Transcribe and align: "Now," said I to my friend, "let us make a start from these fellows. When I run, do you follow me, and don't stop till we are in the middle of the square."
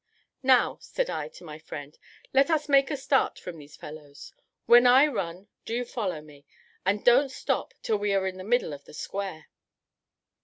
"Now," 0.41 0.79
said 0.81 1.11
I 1.11 1.27
to 1.27 1.43
my 1.43 1.59
friend, 1.59 1.95
"let 2.33 2.49
us 2.49 2.67
make 2.67 2.89
a 2.89 2.97
start 2.97 3.37
from 3.37 3.59
these 3.59 3.75
fellows. 3.77 4.33
When 4.65 4.87
I 4.87 5.05
run, 5.05 5.47
do 5.63 5.75
you 5.75 5.85
follow 5.85 6.21
me, 6.21 6.43
and 6.83 7.05
don't 7.05 7.29
stop 7.29 7.75
till 7.83 7.97
we 7.97 8.11
are 8.15 8.25
in 8.25 8.37
the 8.37 8.43
middle 8.43 8.73
of 8.73 8.85
the 8.85 8.95
square." 8.95 9.49